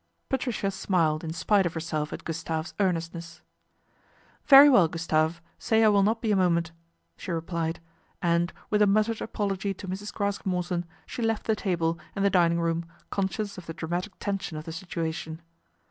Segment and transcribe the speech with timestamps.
[0.29, 3.41] Patricia smiled in spite of herself at Gustave's earnestness.'
[4.47, 6.71] Very well, Gustave, say I will not be a mo ment,"
[7.17, 7.79] she replied
[8.19, 10.11] and, with a muttered apology to Mrs.
[10.11, 14.57] Craske Morton, she left the table and the dining room, conscious of the dramatic tension
[14.57, 15.39] of the situation.